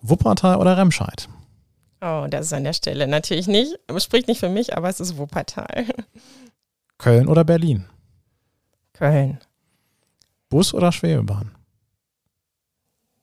Wuppertal 0.00 0.58
oder 0.58 0.76
Remscheid? 0.76 1.28
Oh, 2.00 2.28
das 2.30 2.46
ist 2.46 2.52
an 2.52 2.62
der 2.62 2.74
Stelle 2.74 3.08
natürlich 3.08 3.48
nicht. 3.48 3.76
Spricht 3.96 4.28
nicht 4.28 4.38
für 4.38 4.50
mich, 4.50 4.76
aber 4.76 4.88
es 4.88 5.00
ist 5.00 5.18
Wuppertal. 5.18 5.84
Köln 6.96 7.26
oder 7.26 7.42
Berlin? 7.42 7.86
Köln. 8.92 9.40
Bus 10.48 10.74
oder 10.74 10.92
Schwebebahn? 10.92 11.54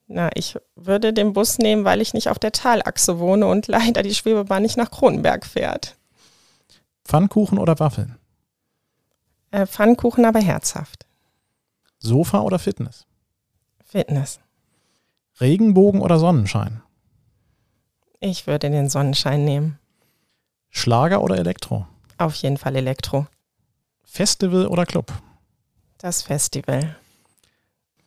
Na, 0.07 0.29
ich 0.35 0.57
würde 0.75 1.13
den 1.13 1.33
Bus 1.33 1.57
nehmen, 1.57 1.83
weil 1.83 2.01
ich 2.01 2.13
nicht 2.13 2.29
auf 2.29 2.37
der 2.37 2.51
Talachse 2.51 3.17
wohne 3.19 3.47
und 3.47 3.67
leider 3.67 4.03
die 4.03 4.13
Schwebebahn 4.13 4.61
nicht 4.61 4.77
nach 4.77 4.91
Kronenberg 4.91 5.45
fährt. 5.45 5.95
Pfannkuchen 7.03 7.57
oder 7.57 7.79
Waffeln? 7.79 8.15
Äh, 9.51 9.65
Pfannkuchen, 9.65 10.25
aber 10.25 10.39
herzhaft. 10.39 11.05
Sofa 11.97 12.41
oder 12.41 12.59
Fitness? 12.59 13.07
Fitness. 13.83 14.39
Regenbogen 15.39 16.01
oder 16.01 16.19
Sonnenschein? 16.19 16.81
Ich 18.19 18.47
würde 18.47 18.69
den 18.69 18.89
Sonnenschein 18.89 19.43
nehmen. 19.43 19.79
Schlager 20.69 21.21
oder 21.21 21.37
Elektro? 21.37 21.87
Auf 22.17 22.35
jeden 22.35 22.57
Fall 22.57 22.75
Elektro. 22.75 23.27
Festival 24.03 24.67
oder 24.67 24.85
Club? 24.85 25.11
Das 25.97 26.21
Festival. 26.21 26.95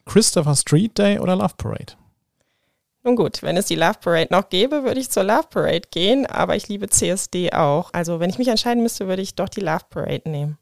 Christopher 0.09 0.57
Street 0.57 0.99
Day 0.99 1.19
oder 1.19 1.37
Love 1.37 1.55
Parade? 1.57 1.93
Nun 3.05 3.15
gut, 3.15 3.43
wenn 3.43 3.57
es 3.57 3.67
die 3.67 3.77
Love 3.77 3.99
Parade 4.01 4.29
noch 4.33 4.49
gäbe, 4.49 4.83
würde 4.83 4.99
ich 4.99 5.11
zur 5.11 5.23
Love 5.23 5.47
Parade 5.51 5.83
gehen, 5.91 6.27
aber 6.27 6.57
ich 6.57 6.69
liebe 6.69 6.89
CSD 6.89 7.53
auch. 7.53 7.91
Also 7.93 8.19
wenn 8.19 8.29
ich 8.29 8.39
mich 8.39 8.49
entscheiden 8.49 8.83
müsste, 8.83 9.07
würde 9.07 9.23
ich 9.23 9.35
doch 9.35 9.49
die 9.49 9.61
Love 9.61 9.85
Parade 9.89 10.29
nehmen. 10.29 10.59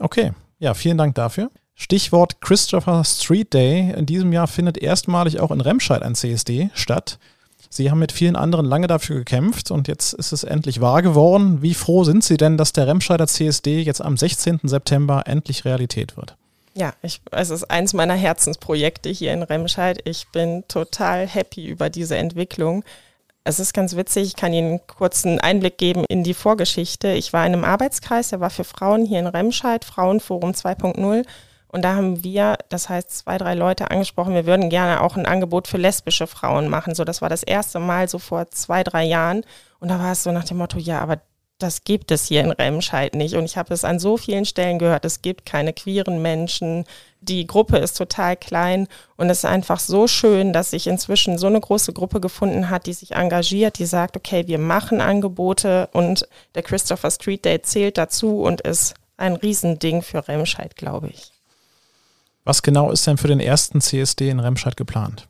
Okay, 0.00 0.32
ja, 0.58 0.74
vielen 0.74 0.98
Dank 0.98 1.14
dafür. 1.14 1.50
Stichwort 1.76 2.40
Christopher 2.40 3.04
Street 3.04 3.52
Day. 3.52 3.92
In 3.96 4.06
diesem 4.06 4.32
Jahr 4.32 4.46
findet 4.46 4.78
erstmalig 4.78 5.40
auch 5.40 5.50
in 5.50 5.60
Remscheid 5.60 6.02
ein 6.02 6.14
CSD 6.14 6.70
statt. 6.74 7.18
Sie 7.70 7.90
haben 7.90 7.98
mit 7.98 8.12
vielen 8.12 8.36
anderen 8.36 8.66
lange 8.66 8.86
dafür 8.86 9.16
gekämpft 9.16 9.70
und 9.70 9.88
jetzt 9.88 10.12
ist 10.12 10.32
es 10.32 10.44
endlich 10.44 10.80
wahr 10.80 11.02
geworden. 11.02 11.62
Wie 11.62 11.74
froh 11.74 12.04
sind 12.04 12.22
Sie 12.22 12.36
denn, 12.36 12.56
dass 12.56 12.72
der 12.72 12.86
Remscheider 12.86 13.26
CSD 13.26 13.80
jetzt 13.82 14.00
am 14.00 14.16
16. 14.16 14.60
September 14.64 15.24
endlich 15.26 15.64
Realität 15.64 16.16
wird? 16.16 16.36
Ja, 16.76 16.92
ich, 17.02 17.20
es 17.30 17.50
ist 17.50 17.70
eins 17.70 17.92
meiner 17.92 18.14
Herzensprojekte 18.14 19.08
hier 19.08 19.32
in 19.32 19.44
Remscheid. 19.44 20.00
Ich 20.04 20.26
bin 20.32 20.64
total 20.66 21.26
happy 21.26 21.68
über 21.68 21.88
diese 21.88 22.16
Entwicklung. 22.16 22.84
Es 23.44 23.60
ist 23.60 23.74
ganz 23.74 23.94
witzig, 23.94 24.28
ich 24.28 24.36
kann 24.36 24.52
Ihnen 24.52 24.80
kurz 24.86 25.24
einen 25.24 25.38
Einblick 25.38 25.78
geben 25.78 26.04
in 26.08 26.24
die 26.24 26.34
Vorgeschichte. 26.34 27.08
Ich 27.12 27.32
war 27.32 27.46
in 27.46 27.52
einem 27.52 27.64
Arbeitskreis, 27.64 28.30
der 28.30 28.40
war 28.40 28.50
für 28.50 28.64
Frauen 28.64 29.04
hier 29.04 29.20
in 29.20 29.26
Remscheid, 29.26 29.84
Frauenforum 29.84 30.50
2.0. 30.52 31.24
Und 31.68 31.82
da 31.82 31.94
haben 31.94 32.24
wir, 32.24 32.56
das 32.70 32.88
heißt 32.88 33.10
zwei, 33.10 33.36
drei 33.36 33.54
Leute 33.54 33.90
angesprochen, 33.90 34.34
wir 34.34 34.46
würden 34.46 34.70
gerne 34.70 35.00
auch 35.00 35.16
ein 35.16 35.26
Angebot 35.26 35.68
für 35.68 35.76
lesbische 35.76 36.26
Frauen 36.26 36.68
machen. 36.68 36.94
So, 36.94 37.04
das 37.04 37.20
war 37.20 37.28
das 37.28 37.42
erste 37.42 37.78
Mal 37.80 38.08
so 38.08 38.18
vor 38.18 38.50
zwei, 38.50 38.82
drei 38.82 39.04
Jahren. 39.04 39.44
Und 39.78 39.88
da 39.88 39.98
war 39.98 40.12
es 40.12 40.22
so 40.22 40.32
nach 40.32 40.44
dem 40.44 40.56
Motto, 40.56 40.78
ja, 40.78 41.00
aber 41.00 41.20
das 41.58 41.84
gibt 41.84 42.10
es 42.10 42.26
hier 42.26 42.40
in 42.40 42.50
Remscheid 42.50 43.14
nicht. 43.14 43.34
Und 43.34 43.44
ich 43.44 43.56
habe 43.56 43.72
es 43.72 43.84
an 43.84 43.98
so 43.98 44.16
vielen 44.16 44.44
Stellen 44.44 44.78
gehört, 44.78 45.04
es 45.04 45.22
gibt 45.22 45.46
keine 45.46 45.72
queeren 45.72 46.20
Menschen. 46.20 46.84
Die 47.20 47.46
Gruppe 47.46 47.78
ist 47.78 47.96
total 47.96 48.36
klein 48.36 48.88
und 49.16 49.30
es 49.30 49.38
ist 49.38 49.44
einfach 49.44 49.78
so 49.78 50.06
schön, 50.06 50.52
dass 50.52 50.70
sich 50.70 50.86
inzwischen 50.86 51.38
so 51.38 51.46
eine 51.46 51.60
große 51.60 51.92
Gruppe 51.92 52.20
gefunden 52.20 52.70
hat, 52.70 52.86
die 52.86 52.92
sich 52.92 53.12
engagiert, 53.12 53.78
die 53.78 53.86
sagt, 53.86 54.16
okay, 54.16 54.46
wir 54.46 54.58
machen 54.58 55.00
Angebote 55.00 55.88
und 55.92 56.28
der 56.54 56.62
Christopher 56.62 57.10
Street 57.10 57.44
Day 57.44 57.62
zählt 57.62 57.98
dazu 57.98 58.42
und 58.42 58.60
ist 58.60 58.94
ein 59.16 59.36
Riesending 59.36 60.02
für 60.02 60.26
Remscheid, 60.26 60.76
glaube 60.76 61.08
ich. 61.08 61.30
Was 62.44 62.62
genau 62.62 62.90
ist 62.90 63.06
denn 63.06 63.16
für 63.16 63.28
den 63.28 63.40
ersten 63.40 63.80
CSD 63.80 64.28
in 64.28 64.40
Remscheid 64.40 64.76
geplant? 64.76 65.28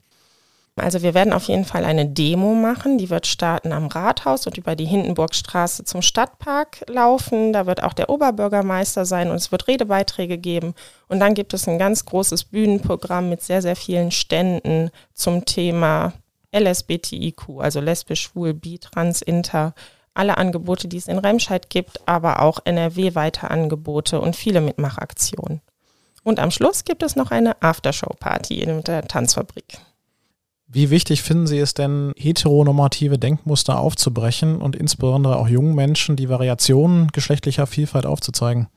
Also 0.77 1.03
wir 1.03 1.15
werden 1.15 1.33
auf 1.33 1.45
jeden 1.45 1.65
Fall 1.65 1.85
eine 1.85 2.07
Demo 2.07 2.53
machen, 2.53 2.99
die 2.99 3.09
wird 3.09 3.29
starten 3.29 3.73
am 3.73 3.87
Rathaus 3.87 4.45
und 4.49 4.59
über 4.59 4.75
die 4.75 4.87
Hindenburgstraße 4.87 5.85
zum 5.85 6.03
Stadtpark 6.03 6.85
laufen. 6.89 7.53
Da 7.53 7.67
wird 7.67 7.83
auch 7.85 7.93
der 7.93 8.11
Oberbürgermeister 8.11 9.05
sein 9.05 9.31
und 9.31 9.37
es 9.37 9.53
wird 9.53 9.69
Redebeiträge 9.69 10.37
geben. 10.37 10.75
Und 11.07 11.21
dann 11.21 11.35
gibt 11.35 11.55
es 11.55 11.69
ein 11.69 11.79
ganz 11.79 12.05
großes 12.05 12.45
Bühnenprogramm 12.45 13.29
mit 13.29 13.41
sehr, 13.41 13.63
sehr 13.63 13.77
vielen 13.77 14.11
Ständen 14.11 14.91
zum 15.13 15.45
Thema 15.45 16.13
LSBTIQ, 16.53 17.61
also 17.61 17.81
lesbisch, 17.81 18.23
schwul, 18.23 18.53
bi, 18.53 18.79
trans, 18.79 19.23
inter. 19.23 19.75
Alle 20.13 20.39
Angebote, 20.39 20.89
die 20.89 20.97
es 20.97 21.09
in 21.09 21.19
Remscheid 21.19 21.71
gibt, 21.71 22.01
aber 22.07 22.41
auch 22.41 22.61
NRW-weite 22.65 23.51
Angebote 23.51 24.21
und 24.21 24.35
viele 24.35 24.61
Mitmachaktionen. 24.61 25.61
Und 26.25 26.41
am 26.41 26.51
Schluss 26.51 26.85
gibt 26.85 27.03
es 27.05 27.17
noch 27.17 27.31
eine 27.31 27.61
Aftershow-Party 27.63 28.61
in 28.61 28.83
der 28.83 29.07
Tanzfabrik. 29.07 29.79
Wie 30.67 30.91
wichtig 30.91 31.23
finden 31.23 31.47
Sie 31.47 31.59
es 31.59 31.75
denn, 31.75 32.13
heteronormative 32.17 33.19
Denkmuster 33.19 33.79
aufzubrechen 33.79 34.61
und 34.61 34.77
insbesondere 34.77 35.37
auch 35.37 35.49
jungen 35.49 35.75
Menschen 35.75 36.17
die 36.17 36.29
Variationen 36.29 37.09
geschlechtlicher 37.09 37.67
Vielfalt 37.67 38.07
aufzuzeigen? 38.07 38.69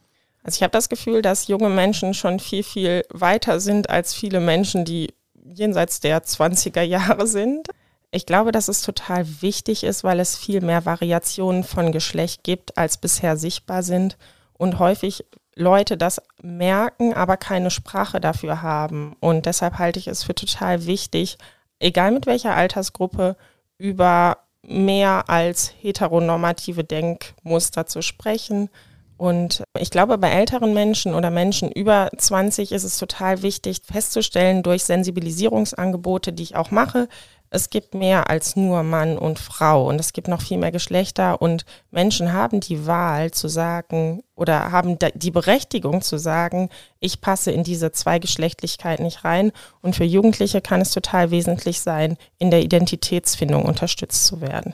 Also 0.43 0.57
ich 0.57 0.63
habe 0.63 0.71
das 0.71 0.89
Gefühl, 0.89 1.21
dass 1.21 1.47
junge 1.47 1.69
Menschen 1.69 2.13
schon 2.13 2.39
viel, 2.39 2.63
viel 2.63 3.03
weiter 3.09 3.59
sind 3.59 3.89
als 3.89 4.13
viele 4.13 4.39
Menschen, 4.39 4.85
die 4.85 5.13
jenseits 5.43 5.99
der 5.99 6.23
20er 6.23 6.81
Jahre 6.81 7.27
sind. 7.27 7.67
Ich 8.11 8.25
glaube, 8.25 8.51
dass 8.51 8.67
es 8.67 8.81
total 8.81 9.25
wichtig 9.41 9.83
ist, 9.83 10.03
weil 10.03 10.19
es 10.19 10.37
viel 10.37 10.61
mehr 10.61 10.85
Variationen 10.85 11.63
von 11.63 11.91
Geschlecht 11.91 12.43
gibt, 12.43 12.77
als 12.77 12.97
bisher 12.97 13.37
sichtbar 13.37 13.83
sind. 13.83 14.17
Und 14.53 14.79
häufig 14.79 15.25
Leute 15.55 15.97
das 15.97 16.21
merken, 16.41 17.13
aber 17.13 17.35
keine 17.35 17.71
Sprache 17.71 18.21
dafür 18.21 18.61
haben. 18.61 19.15
Und 19.19 19.45
deshalb 19.45 19.79
halte 19.79 19.99
ich 19.99 20.07
es 20.07 20.23
für 20.23 20.35
total 20.35 20.85
wichtig, 20.85 21.37
egal 21.79 22.11
mit 22.11 22.25
welcher 22.25 22.55
Altersgruppe, 22.55 23.35
über 23.77 24.37
mehr 24.67 25.29
als 25.29 25.73
heteronormative 25.81 26.83
Denkmuster 26.83 27.85
zu 27.85 28.01
sprechen. 28.01 28.69
Und 29.17 29.63
ich 29.79 29.89
glaube, 29.89 30.17
bei 30.17 30.29
älteren 30.29 30.73
Menschen 30.73 31.15
oder 31.15 31.31
Menschen 31.31 31.71
über 31.71 32.09
20 32.15 32.71
ist 32.71 32.83
es 32.83 32.97
total 32.97 33.41
wichtig 33.41 33.81
festzustellen 33.83 34.61
durch 34.61 34.83
Sensibilisierungsangebote, 34.83 36.33
die 36.33 36.43
ich 36.43 36.55
auch 36.55 36.69
mache, 36.69 37.07
es 37.49 37.69
gibt 37.69 37.93
mehr 37.93 38.29
als 38.29 38.55
nur 38.55 38.83
Mann 38.83 39.17
und 39.17 39.39
Frau 39.39 39.87
und 39.87 39.99
es 39.99 40.13
gibt 40.13 40.27
noch 40.27 40.41
viel 40.41 40.57
mehr 40.57 40.71
Geschlechter 40.71 41.41
und 41.41 41.65
Menschen 41.91 42.33
haben 42.33 42.59
die 42.59 42.85
Wahl 42.85 43.31
zu 43.31 43.47
sagen 43.47 44.23
oder 44.35 44.71
haben 44.71 44.97
die 45.15 45.31
Berechtigung 45.31 46.01
zu 46.01 46.17
sagen, 46.17 46.69
ich 46.99 47.21
passe 47.21 47.51
in 47.51 47.63
diese 47.63 47.91
Zweigeschlechtlichkeit 47.91 48.99
nicht 48.99 49.23
rein 49.23 49.51
und 49.81 49.95
für 49.95 50.03
Jugendliche 50.03 50.61
kann 50.61 50.81
es 50.81 50.91
total 50.91 51.31
wesentlich 51.31 51.81
sein, 51.81 52.17
in 52.37 52.51
der 52.51 52.61
Identitätsfindung 52.61 53.65
unterstützt 53.65 54.25
zu 54.25 54.41
werden. 54.41 54.73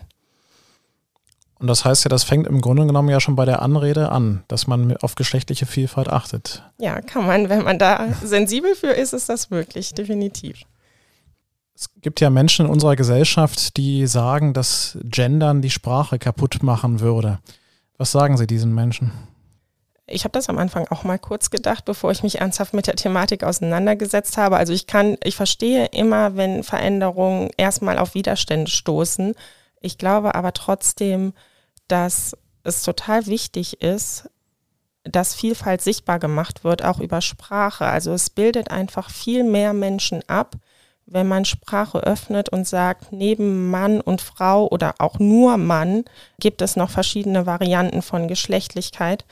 Und 1.59 1.67
das 1.67 1.85
heißt 1.85 2.03
ja, 2.03 2.09
das 2.09 2.25
fängt 2.25 2.45
im 2.45 2.59
Grunde 2.59 2.85
genommen 2.85 3.07
ja 3.07 3.21
schon 3.21 3.37
bei 3.37 3.45
der 3.45 3.61
Anrede 3.61 4.11
an, 4.11 4.43
dass 4.49 4.67
man 4.67 4.97
auf 4.97 5.15
geschlechtliche 5.15 5.65
Vielfalt 5.65 6.09
achtet. 6.09 6.61
Ja, 6.77 6.99
kann 6.99 7.25
man, 7.25 7.47
wenn 7.47 7.63
man 7.63 7.79
da 7.79 8.07
sensibel 8.21 8.75
für 8.75 8.89
ist, 8.89 9.13
ist 9.13 9.29
das 9.29 9.49
möglich, 9.49 9.93
definitiv. 9.93 10.63
Es 11.75 11.89
gibt 12.01 12.21
ja 12.21 12.29
Menschen 12.29 12.65
in 12.65 12.71
unserer 12.71 12.95
Gesellschaft, 12.95 13.77
die 13.77 14.05
sagen, 14.07 14.53
dass 14.53 14.97
Gendern 15.03 15.61
die 15.61 15.71
Sprache 15.71 16.19
kaputt 16.19 16.61
machen 16.61 16.99
würde. 16.99 17.39
Was 17.97 18.11
sagen 18.11 18.37
Sie 18.37 18.47
diesen 18.47 18.73
Menschen? 18.73 19.11
Ich 20.05 20.25
habe 20.25 20.33
das 20.33 20.49
am 20.49 20.57
Anfang 20.57 20.87
auch 20.89 21.03
mal 21.03 21.17
kurz 21.17 21.49
gedacht, 21.49 21.85
bevor 21.85 22.11
ich 22.11 22.23
mich 22.23 22.41
ernsthaft 22.41 22.73
mit 22.73 22.87
der 22.87 22.95
Thematik 22.95 23.43
auseinandergesetzt 23.43 24.37
habe. 24.37 24.57
Also 24.57 24.73
ich 24.73 24.85
kann, 24.85 25.17
ich 25.23 25.35
verstehe 25.35 25.85
immer, 25.87 26.35
wenn 26.35 26.63
Veränderungen 26.63 27.49
erstmal 27.57 27.97
auf 27.97 28.13
Widerstände 28.13 28.69
stoßen. 28.69 29.33
Ich 29.79 29.97
glaube 29.97 30.35
aber 30.35 30.53
trotzdem, 30.53 31.33
dass 31.87 32.37
es 32.63 32.83
total 32.83 33.27
wichtig 33.27 33.81
ist, 33.81 34.29
dass 35.03 35.35
Vielfalt 35.35 35.81
sichtbar 35.81 36.19
gemacht 36.19 36.63
wird, 36.63 36.83
auch 36.83 36.99
über 36.99 37.21
Sprache. 37.21 37.85
Also 37.85 38.13
es 38.13 38.29
bildet 38.29 38.71
einfach 38.71 39.09
viel 39.09 39.43
mehr 39.43 39.73
Menschen 39.73 40.27
ab, 40.27 40.55
wenn 41.05 41.27
man 41.27 41.45
Sprache 41.45 41.99
öffnet 41.99 42.49
und 42.49 42.67
sagt, 42.67 43.11
neben 43.11 43.69
Mann 43.69 44.01
und 44.01 44.21
Frau 44.21 44.67
oder 44.67 44.95
auch 44.99 45.19
nur 45.19 45.57
Mann 45.57 46.05
gibt 46.39 46.61
es 46.61 46.75
noch 46.75 46.89
verschiedene 46.89 47.45
Varianten 47.45 48.01
von 48.01 48.27
Geschlechtlichkeit. 48.27 49.25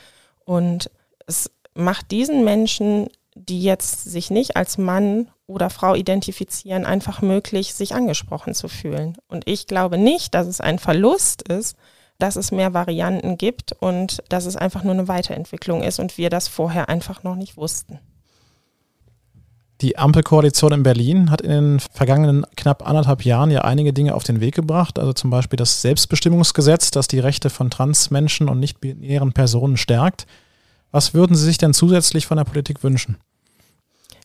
Und 0.44 0.90
es 1.26 1.50
macht 1.74 2.10
diesen 2.10 2.44
Menschen, 2.44 3.08
die 3.34 3.62
jetzt 3.62 4.04
sich 4.04 4.30
nicht 4.30 4.56
als 4.56 4.76
Mann 4.78 5.30
oder 5.46 5.70
Frau 5.70 5.94
identifizieren, 5.94 6.84
einfach 6.84 7.22
möglich, 7.22 7.74
sich 7.74 7.94
angesprochen 7.94 8.54
zu 8.54 8.68
fühlen. 8.68 9.16
Und 9.28 9.48
ich 9.48 9.66
glaube 9.66 9.98
nicht, 9.98 10.34
dass 10.34 10.46
es 10.46 10.60
ein 10.60 10.78
Verlust 10.78 11.42
ist, 11.42 11.76
dass 12.18 12.36
es 12.36 12.52
mehr 12.52 12.74
Varianten 12.74 13.38
gibt 13.38 13.72
und 13.72 14.22
dass 14.28 14.46
es 14.46 14.56
einfach 14.56 14.84
nur 14.84 14.92
eine 14.92 15.08
Weiterentwicklung 15.08 15.82
ist 15.82 15.98
und 15.98 16.18
wir 16.18 16.30
das 16.30 16.48
vorher 16.48 16.88
einfach 16.88 17.22
noch 17.22 17.34
nicht 17.34 17.56
wussten. 17.56 17.98
Die 19.82 19.98
Ampelkoalition 19.98 20.72
in 20.72 20.82
Berlin 20.84 21.30
hat 21.32 21.40
in 21.40 21.50
den 21.50 21.80
vergangenen 21.80 22.46
knapp 22.56 22.86
anderthalb 22.86 23.24
Jahren 23.24 23.50
ja 23.50 23.62
einige 23.62 23.92
Dinge 23.92 24.14
auf 24.14 24.22
den 24.22 24.40
Weg 24.40 24.54
gebracht, 24.54 24.96
also 24.96 25.12
zum 25.12 25.30
Beispiel 25.30 25.56
das 25.56 25.82
Selbstbestimmungsgesetz, 25.82 26.92
das 26.92 27.08
die 27.08 27.18
Rechte 27.18 27.50
von 27.50 27.68
Transmenschen 27.68 28.48
und 28.48 28.60
nicht-binären 28.60 29.32
Personen 29.32 29.76
stärkt. 29.76 30.26
Was 30.92 31.14
würden 31.14 31.34
Sie 31.34 31.44
sich 31.44 31.58
denn 31.58 31.74
zusätzlich 31.74 32.26
von 32.26 32.36
der 32.36 32.44
Politik 32.44 32.84
wünschen? 32.84 33.16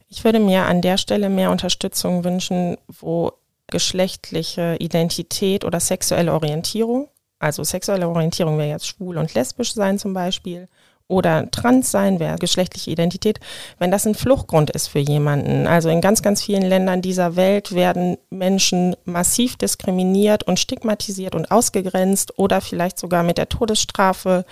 Ich 0.09 0.23
würde 0.23 0.39
mir 0.39 0.67
an 0.67 0.83
der 0.83 0.97
Stelle 0.97 1.27
mehr 1.27 1.49
Unterstützung 1.49 2.23
wünschen, 2.23 2.77
wo 2.87 3.33
geschlechtliche 3.65 4.75
Identität 4.79 5.65
oder 5.65 5.79
sexuelle 5.79 6.33
Orientierung, 6.33 7.09
also 7.39 7.63
sexuelle 7.63 8.07
Orientierung 8.07 8.59
wäre 8.59 8.69
jetzt 8.69 8.87
schwul 8.87 9.17
und 9.17 9.33
lesbisch 9.33 9.73
sein 9.73 9.97
zum 9.97 10.13
Beispiel, 10.13 10.67
oder 11.07 11.49
trans 11.51 11.89
sein, 11.89 12.19
wer 12.19 12.35
geschlechtliche 12.35 12.91
Identität, 12.91 13.39
wenn 13.79 13.91
das 13.91 14.05
ein 14.05 14.15
Fluchtgrund 14.15 14.69
ist 14.71 14.87
für 14.87 14.99
jemanden. 14.99 15.65
Also 15.65 15.89
in 15.89 16.01
ganz, 16.01 16.21
ganz 16.21 16.43
vielen 16.43 16.63
Ländern 16.63 17.01
dieser 17.01 17.35
Welt 17.35 17.73
werden 17.73 18.17
Menschen 18.29 18.95
massiv 19.05 19.55
diskriminiert 19.55 20.43
und 20.43 20.59
stigmatisiert 20.59 21.33
und 21.33 21.49
ausgegrenzt 21.49 22.37
oder 22.37 22.59
vielleicht 22.59 22.99
sogar 22.99 23.23
mit 23.23 23.37
der 23.37 23.49
Todesstrafe 23.49 24.45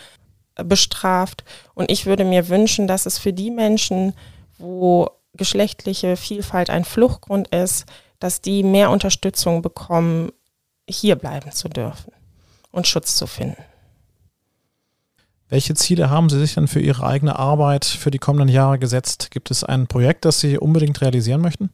äh, 0.56 0.64
bestraft. 0.64 1.44
Und 1.74 1.92
ich 1.92 2.06
würde 2.06 2.24
mir 2.24 2.48
wünschen, 2.48 2.88
dass 2.88 3.06
es 3.06 3.18
für 3.18 3.34
die 3.34 3.52
Menschen, 3.52 4.14
wo 4.58 5.10
geschlechtliche 5.34 6.16
Vielfalt 6.16 6.70
ein 6.70 6.86
Fluchtgrund 6.86 7.50
ist, 7.50 7.86
dass 8.20 8.40
die 8.40 8.64
mehr 8.64 8.92
Unterstützung 8.92 9.62
bekommen, 9.62 10.32
hier 10.90 11.18
bleiben 11.18 11.52
zu 11.52 11.68
dürfen 11.68 12.14
und 12.72 12.88
Schutz 12.88 13.18
zu 13.18 13.28
finden. 13.28 13.62
Welche 15.50 15.76
Ziele 15.76 16.10
haben 16.10 16.30
Sie 16.30 16.40
sich 16.40 16.56
denn 16.56 16.68
für 16.68 16.80
Ihre 16.80 17.06
eigene 17.06 17.38
Arbeit 17.38 17.86
für 17.86 18.10
die 18.10 18.18
kommenden 18.18 18.50
Jahre 18.50 18.80
gesetzt? 18.80 19.30
Gibt 19.32 19.52
es 19.52 19.64
ein 19.64 19.88
Projekt, 19.88 20.26
das 20.26 20.40
Sie 20.40 20.58
unbedingt 20.58 21.02
realisieren 21.02 21.42
möchten? 21.42 21.70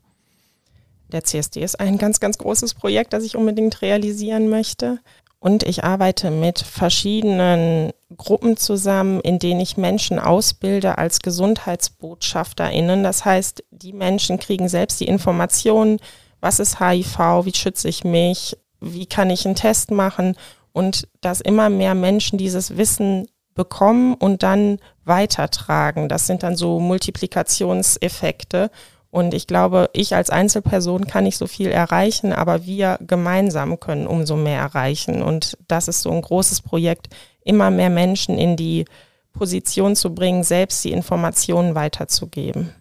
Der 1.12 1.24
CSD 1.24 1.62
ist 1.62 1.80
ein 1.80 1.98
ganz, 1.98 2.20
ganz 2.20 2.38
großes 2.38 2.74
Projekt, 2.74 3.13
das 3.13 3.24
ich 3.24 3.36
unbedingt 3.36 3.82
realisieren 3.82 4.50
möchte. 4.50 5.00
Und 5.40 5.63
ich 5.63 5.84
arbeite 5.84 6.30
mit 6.30 6.60
verschiedenen 6.60 7.92
Gruppen 8.16 8.58
zusammen, 8.58 9.20
in 9.22 9.40
denen 9.40 9.60
ich 9.60 9.75
Menschen 9.75 10.20
ausbilde 10.20 10.98
als 10.98 11.20
GesundheitsbotschafterInnen. 11.20 13.04
Das 13.04 13.25
heißt, 13.25 13.63
die 13.72 13.94
Menschen 13.94 14.38
kriegen 14.38 14.70
selbst 14.70 15.00
die 15.00 15.08
Informationen, 15.08 16.00
was 16.42 16.60
ist 16.60 16.80
HIV, 16.80 17.18
wie 17.46 17.56
schütze 17.56 17.90
ich 17.90 18.04
mich, 18.04 18.56
wie 18.82 19.06
kann 19.06 19.30
ich 19.30 19.46
einen 19.46 19.56
Test 19.56 19.92
machen 19.92 20.36
und 20.74 21.08
dass 21.22 21.42
immer 21.42 21.70
mehr 21.70 21.96
Menschen 21.96 22.38
dieses 22.38 22.78
Wissen 22.78 23.28
bekommen 23.53 24.13
und 24.13 24.43
dann 24.43 24.79
weitertragen. 25.05 26.10
Das 26.10 26.27
sind 26.27 26.43
dann 26.43 26.55
so 26.55 26.79
Multiplikationseffekte. 26.79 28.72
Und 29.10 29.34
ich 29.34 29.46
glaube, 29.46 29.89
ich 29.91 30.15
als 30.15 30.29
Einzelperson 30.29 31.05
kann 31.05 31.25
nicht 31.25 31.38
so 31.38 31.46
viel 31.46 31.67
erreichen, 31.67 32.31
aber 32.31 32.65
wir 32.65 32.98
gemeinsam 33.01 33.79
können 33.79 34.08
umso 34.08 34.38
mehr 34.38 34.60
erreichen. 34.60 35.22
Und 35.22 35.58
das 35.67 35.89
ist 35.89 36.01
so 36.01 36.12
ein 36.12 36.22
großes 36.22 36.62
Projekt, 36.62 37.10
immer 37.43 37.72
mehr 37.72 37.89
Menschen 37.89 38.38
in 38.38 38.55
die 38.55 38.86
Position 39.34 39.96
zu 39.96 40.15
bringen, 40.15 40.43
selbst 40.43 40.84
die 40.86 40.91
Informationen 40.91 41.75
weiterzugeben. 41.75 42.74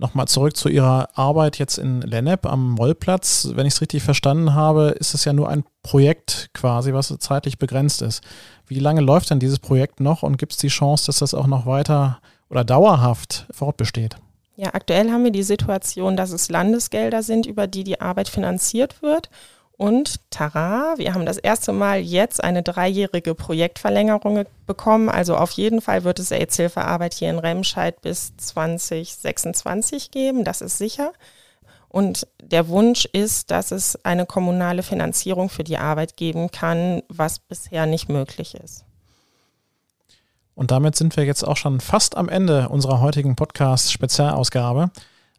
Nochmal 0.00 0.28
zurück 0.28 0.56
zu 0.56 0.70
Ihrer 0.70 1.10
Arbeit 1.12 1.58
jetzt 1.58 1.76
in 1.76 2.00
Lennep 2.00 2.46
am 2.46 2.70
Mollplatz. 2.70 3.50
Wenn 3.52 3.66
ich 3.66 3.74
es 3.74 3.82
richtig 3.82 4.02
verstanden 4.02 4.54
habe, 4.54 4.96
ist 4.98 5.12
es 5.12 5.26
ja 5.26 5.34
nur 5.34 5.50
ein 5.50 5.62
Projekt 5.82 6.48
quasi, 6.54 6.94
was 6.94 7.14
zeitlich 7.18 7.58
begrenzt 7.58 8.00
ist. 8.00 8.22
Wie 8.66 8.78
lange 8.78 9.02
läuft 9.02 9.28
denn 9.28 9.40
dieses 9.40 9.58
Projekt 9.58 10.00
noch 10.00 10.22
und 10.22 10.38
gibt 10.38 10.52
es 10.52 10.58
die 10.58 10.68
Chance, 10.68 11.04
dass 11.04 11.18
das 11.18 11.34
auch 11.34 11.46
noch 11.46 11.66
weiter 11.66 12.18
oder 12.48 12.64
dauerhaft 12.64 13.46
fortbesteht? 13.50 14.16
Ja, 14.56 14.72
aktuell 14.72 15.10
haben 15.10 15.24
wir 15.24 15.32
die 15.32 15.42
Situation, 15.42 16.16
dass 16.16 16.30
es 16.30 16.48
Landesgelder 16.48 17.22
sind, 17.22 17.44
über 17.44 17.66
die 17.66 17.84
die 17.84 18.00
Arbeit 18.00 18.30
finanziert 18.30 19.02
wird. 19.02 19.28
Und 19.80 20.20
tara, 20.28 20.92
wir 20.98 21.14
haben 21.14 21.24
das 21.24 21.38
erste 21.38 21.72
Mal 21.72 22.00
jetzt 22.00 22.44
eine 22.44 22.62
dreijährige 22.62 23.34
Projektverlängerung 23.34 24.44
bekommen. 24.66 25.08
Also 25.08 25.38
auf 25.38 25.52
jeden 25.52 25.80
Fall 25.80 26.04
wird 26.04 26.18
es 26.18 26.32
AIDS-Hilfearbeit 26.32 27.14
hier 27.14 27.30
in 27.30 27.38
Remscheid 27.38 27.98
bis 28.02 28.36
2026 28.36 30.10
geben, 30.10 30.44
das 30.44 30.60
ist 30.60 30.76
sicher. 30.76 31.14
Und 31.88 32.26
der 32.42 32.68
Wunsch 32.68 33.06
ist, 33.06 33.50
dass 33.50 33.70
es 33.70 34.04
eine 34.04 34.26
kommunale 34.26 34.82
Finanzierung 34.82 35.48
für 35.48 35.64
die 35.64 35.78
Arbeit 35.78 36.18
geben 36.18 36.50
kann, 36.50 37.02
was 37.08 37.38
bisher 37.38 37.86
nicht 37.86 38.10
möglich 38.10 38.56
ist. 38.56 38.84
Und 40.54 40.72
damit 40.72 40.94
sind 40.94 41.16
wir 41.16 41.24
jetzt 41.24 41.42
auch 41.42 41.56
schon 41.56 41.80
fast 41.80 42.18
am 42.18 42.28
Ende 42.28 42.68
unserer 42.68 43.00
heutigen 43.00 43.34
Podcast-Spezialausgabe. 43.34 44.90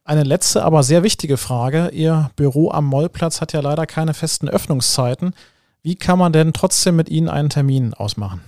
Eine 0.04 0.24
letzte, 0.24 0.64
aber 0.64 0.84
sehr 0.84 1.04
wichtige 1.04 1.38
Frage. 1.38 1.90
Ihr 1.90 2.32
Büro 2.36 2.72
am 2.72 2.86
Mollplatz 2.86 3.40
hat 3.40 3.54
ja 3.54 3.60
leider 3.60 3.86
keine 3.86 4.14
festen 4.14 4.50
Öffnungszeiten. 4.50 5.34
Wie 5.84 5.96
kann 5.96 6.18
man 6.18 6.34
denn 6.34 6.54
trotzdem 6.54 6.96
mit 6.96 7.10
Ihnen 7.10 7.30
einen 7.30 7.50
Termin 7.50 7.94
ausmachen? 7.94 8.42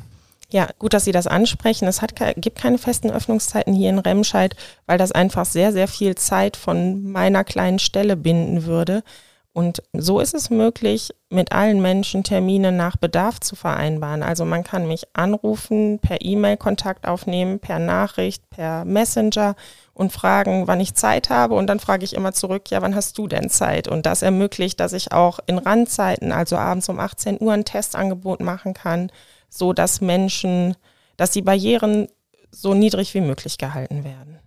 Ja, 0.50 0.68
gut, 0.78 0.94
dass 0.94 1.06
Sie 1.06 1.12
das 1.12 1.26
ansprechen. 1.26 1.88
Es 1.88 2.02
hat, 2.02 2.14
gibt 2.38 2.60
keine 2.60 2.78
festen 2.78 3.10
Öffnungszeiten 3.10 3.74
hier 3.74 3.90
in 3.90 4.00
Remscheid, 4.00 4.56
weil 4.86 4.98
das 4.98 5.12
einfach 5.12 5.46
sehr, 5.46 5.72
sehr 5.72 5.88
viel 5.88 6.16
Zeit 6.16 6.58
von 6.58 7.04
meiner 7.12 7.44
kleinen 7.44 7.80
Stelle 7.80 8.16
binden 8.16 8.66
würde. 8.66 9.04
Und 9.52 9.84
so 9.94 10.20
ist 10.20 10.34
es 10.34 10.50
möglich, 10.50 11.12
mit 11.30 11.52
allen 11.52 11.82
Menschen 11.82 12.24
Termine 12.24 12.72
nach 12.72 12.98
Bedarf 12.98 13.40
zu 13.40 13.56
vereinbaren. 13.56 14.24
Also 14.24 14.46
man 14.46 14.64
kann 14.64 14.88
mich 14.88 15.06
anrufen, 15.14 16.00
per 16.00 16.22
E-Mail 16.22 16.58
Kontakt 16.58 17.08
aufnehmen, 17.08 17.60
per 17.60 17.78
Nachricht, 17.78 18.50
per 18.50 18.84
Messenger 18.86 19.56
und 19.94 20.12
fragen, 20.12 20.68
wann 20.68 20.80
ich 20.80 20.96
Zeit 20.96 21.30
habe. 21.30 21.56
Und 21.56 21.68
dann 21.68 21.80
frage 21.80 22.04
ich 22.04 22.16
immer 22.16 22.34
zurück, 22.34 22.70
ja, 22.72 22.82
wann 22.82 22.96
hast 22.96 23.18
du 23.18 23.28
denn 23.28 23.50
Zeit? 23.50 23.88
Und 23.88 24.06
das 24.06 24.22
ermöglicht, 24.22 24.80
dass 24.80 24.94
ich 24.94 25.12
auch 25.12 25.40
in 25.46 25.58
Randzeiten, 25.58 26.32
also 26.32 26.58
abends 26.58 26.90
um 26.90 27.00
18 27.00 27.38
Uhr, 27.40 27.54
ein 27.54 27.66
Testangebot 27.66 28.42
machen 28.42 28.74
kann, 28.74 29.12
so 29.50 29.74
dass 29.74 30.02
Menschen, 30.02 30.76
dass 31.18 31.32
die 31.32 31.44
Barrieren 31.44 32.08
so 32.52 32.74
niedrig 32.74 33.14
wie 33.14 33.22
möglich 33.22 33.58
gehalten 33.58 34.04
werden. 34.04 34.40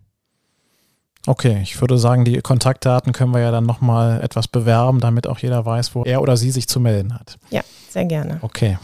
Okay, 1.28 1.60
ich 1.62 1.80
würde 1.80 1.98
sagen, 1.98 2.24
die 2.24 2.40
Kontaktdaten 2.40 3.12
können 3.12 3.32
wir 3.32 3.40
ja 3.40 3.50
dann 3.50 3.66
nochmal 3.66 4.20
etwas 4.22 4.46
bewerben, 4.46 5.00
damit 5.00 5.26
auch 5.26 5.38
jeder 5.38 5.66
weiß, 5.66 5.94
wo 5.94 6.04
er 6.04 6.22
oder 6.22 6.36
sie 6.36 6.52
sich 6.52 6.68
zu 6.68 6.78
melden 6.78 7.14
hat. 7.14 7.36
Ja, 7.50 7.62
sehr 7.88 8.04
gerne. 8.04 8.38
Okay. 8.42 8.78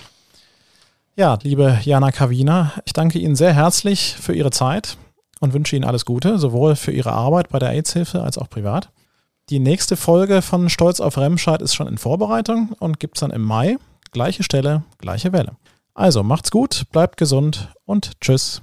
Ja, 1.15 1.39
liebe 1.43 1.79
Jana 1.83 2.11
Kavina, 2.11 2.73
ich 2.85 2.95
danke 2.95 3.19
Ihnen 3.19 3.37
sehr 3.37 3.53
herzlich 3.53 4.17
für 4.19 4.35
Ihre 4.35 4.51
Zeit 4.51 4.97
und 5.43 5.53
wünsche 5.53 5.75
Ihnen 5.75 5.85
alles 5.85 6.05
Gute, 6.05 6.39
sowohl 6.39 6.77
für 6.77 6.93
Ihre 6.93 7.13
Arbeit 7.13 7.49
bei 7.49 7.59
der 7.59 7.71
AIDS-Hilfe 7.71 8.23
als 8.23 8.39
auch 8.39 8.49
privat. 8.49 8.91
Die 9.51 9.59
nächste 9.59 9.97
Folge 9.97 10.41
von 10.41 10.71
Stolz 10.71 11.01
auf 11.01 11.19
Remscheid 11.19 11.61
ist 11.61 11.75
schon 11.75 11.89
in 11.89 11.99
Vorbereitung 11.99 12.73
und 12.79 13.01
gibt 13.01 13.17
es 13.17 13.21
dann 13.21 13.33
im 13.33 13.43
Mai. 13.43 13.77
Gleiche 14.13 14.45
Stelle, 14.45 14.85
gleiche 14.99 15.33
Welle. 15.33 15.57
Also 15.95 16.23
macht's 16.23 16.53
gut, 16.53 16.85
bleibt 16.93 17.17
gesund 17.17 17.75
und 17.85 18.21
tschüss. 18.21 18.63